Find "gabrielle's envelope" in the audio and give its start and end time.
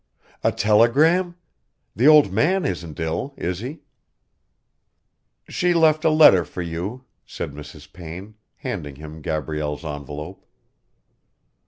9.21-10.43